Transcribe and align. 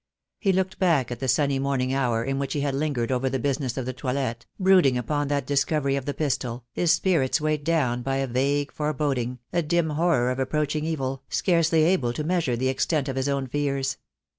He 0.39 0.51
looked 0.51 0.79
back 0.79 1.11
at 1.11 1.19
the 1.19 1.27
sunny 1.27 1.59
morning 1.59 1.93
hour 1.93 2.23
in 2.23 2.39
which 2.39 2.53
he 2.53 2.61
had 2.61 2.73
lingered 2.73 3.11
over 3.11 3.29
the 3.29 3.37
business 3.37 3.77
of 3.77 3.85
the 3.85 3.93
toilet, 3.93 4.47
brooding 4.59 4.97
upon 4.97 5.27
that 5.27 5.45
discovery 5.45 5.95
of 5.95 6.05
the 6.05 6.13
pistol, 6.15 6.65
his 6.73 6.91
spirits 6.91 7.39
weighed 7.39 7.63
down 7.63 8.01
by 8.01 8.15
a 8.15 8.25
vague 8.25 8.71
foreboding, 8.71 9.37
a 9.53 9.61
dim 9.61 9.91
horror 9.91 10.31
of 10.31 10.39
approaching 10.39 10.85
evil, 10.85 11.21
scarcely 11.29 11.83
able 11.83 12.13
to 12.13 12.23
measure 12.23 12.55
the 12.55 12.67
extent 12.67 13.07
of 13.09 13.15
his 13.15 13.29
own 13.29 13.45
fears. 13.45 13.97